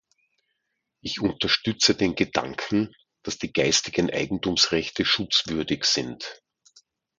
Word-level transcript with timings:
Ich 1.03 1.21
unterstütze 1.21 1.93
den 1.93 2.15
Gedanken, 2.15 2.91
dass 3.21 3.37
die 3.37 3.53
geistigen 3.53 4.09
Eigentumsrechte 4.11 5.05
schutzwürdig 5.05 5.85
sind. 5.85 6.41